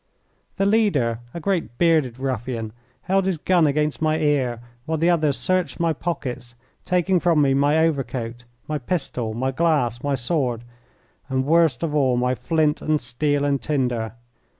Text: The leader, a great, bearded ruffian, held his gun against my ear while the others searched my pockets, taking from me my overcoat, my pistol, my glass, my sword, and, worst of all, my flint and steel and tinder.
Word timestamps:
The 0.55 0.65
leader, 0.65 1.19
a 1.31 1.39
great, 1.39 1.77
bearded 1.77 2.17
ruffian, 2.17 2.73
held 3.03 3.27
his 3.27 3.37
gun 3.37 3.67
against 3.67 4.01
my 4.01 4.17
ear 4.17 4.59
while 4.87 4.97
the 4.97 5.11
others 5.11 5.37
searched 5.37 5.79
my 5.79 5.93
pockets, 5.93 6.55
taking 6.85 7.19
from 7.19 7.39
me 7.39 7.53
my 7.53 7.77
overcoat, 7.77 8.43
my 8.67 8.79
pistol, 8.79 9.35
my 9.35 9.51
glass, 9.51 10.01
my 10.03 10.15
sword, 10.15 10.63
and, 11.29 11.45
worst 11.45 11.83
of 11.83 11.93
all, 11.93 12.17
my 12.17 12.33
flint 12.33 12.81
and 12.81 12.99
steel 12.99 13.45
and 13.45 13.61
tinder. 13.61 14.13